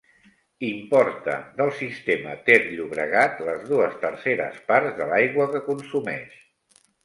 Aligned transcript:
Importa 0.67 1.35
del 1.59 1.69
sistema 1.81 2.33
Ter-Llobregat 2.49 3.45
les 3.51 3.61
dues 3.69 3.95
terceres 4.07 4.59
parts 4.73 4.99
de 5.03 5.11
l'aigua 5.15 5.49
que 5.57 5.65
consumeix. 5.71 6.45